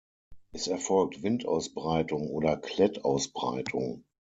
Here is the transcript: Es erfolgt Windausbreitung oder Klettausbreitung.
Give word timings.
Es 0.51 0.65
erfolgt 0.65 1.21
Windausbreitung 1.21 2.27
oder 2.31 2.57
Klettausbreitung. 2.57 4.03